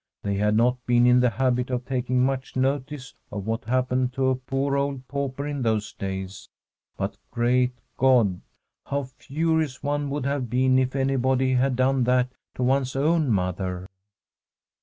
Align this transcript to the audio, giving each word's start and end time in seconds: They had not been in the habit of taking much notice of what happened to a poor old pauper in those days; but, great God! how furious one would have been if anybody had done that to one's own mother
They 0.23 0.33
had 0.33 0.55
not 0.55 0.83
been 0.87 1.05
in 1.05 1.19
the 1.19 1.29
habit 1.29 1.69
of 1.69 1.85
taking 1.85 2.23
much 2.25 2.55
notice 2.55 3.13
of 3.31 3.45
what 3.45 3.65
happened 3.65 4.13
to 4.13 4.29
a 4.29 4.35
poor 4.35 4.75
old 4.75 5.07
pauper 5.07 5.45
in 5.45 5.61
those 5.61 5.93
days; 5.93 6.49
but, 6.97 7.17
great 7.29 7.75
God! 7.97 8.41
how 8.87 9.03
furious 9.03 9.83
one 9.83 10.09
would 10.09 10.25
have 10.25 10.49
been 10.49 10.79
if 10.79 10.95
anybody 10.95 11.53
had 11.53 11.75
done 11.75 12.05
that 12.05 12.31
to 12.55 12.63
one's 12.63 12.95
own 12.95 13.29
mother 13.29 13.87